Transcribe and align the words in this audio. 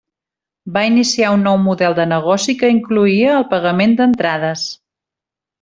Va 0.77 0.81
iniciar 0.91 1.33
un 1.35 1.43
nou 1.49 1.59
model 1.67 1.97
de 2.01 2.07
negoci 2.13 2.57
que 2.63 2.71
incloïa 2.79 3.37
el 3.41 3.47
pagament 3.55 3.97
d'entrades. 4.01 4.69